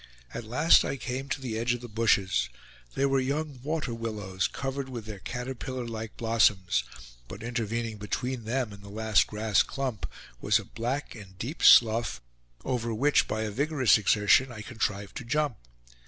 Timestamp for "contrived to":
14.63-15.23